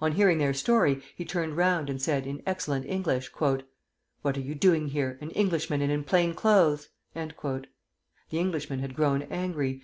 On 0.00 0.10
hearing 0.10 0.38
their 0.38 0.52
story, 0.52 1.00
he 1.14 1.24
turned 1.24 1.56
round, 1.56 1.88
and 1.88 2.02
said, 2.02 2.26
in 2.26 2.42
excellent 2.44 2.86
English, 2.86 3.30
"What 3.38 3.64
are 4.36 4.40
you 4.40 4.56
doing 4.56 4.88
here, 4.88 5.16
an 5.20 5.30
Englishman 5.30 5.80
and 5.80 5.92
in 5.92 6.02
plain 6.02 6.34
clothes?" 6.34 6.88
The 7.14 7.68
Englishman 8.32 8.80
had 8.80 8.96
grown 8.96 9.22
angry. 9.30 9.78